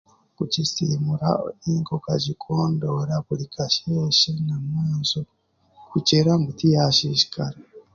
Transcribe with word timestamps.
kugisiimuura 0.35 1.29
okihika 1.47 1.91
okagikondoora 1.99 3.15
buri 3.25 3.45
kasheeshe 3.53 4.29
kugira 5.91 6.31
ngu 6.37 6.49
tiyaashiishikara. 6.59 7.57